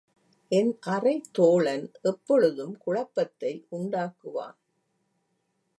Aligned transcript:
என் 0.51 0.71
அறைத்தோழன் 0.85 1.85
எப்பொழுதும் 2.01 2.77
குழப்பத்தை 2.77 3.65
உண்டாக்குவான். 3.69 4.57